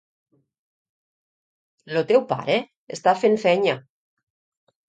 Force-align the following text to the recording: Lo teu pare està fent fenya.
Lo 1.97 2.03
teu 2.13 2.25
pare 2.33 2.57
està 2.99 3.15
fent 3.25 3.39
fenya. 3.47 3.77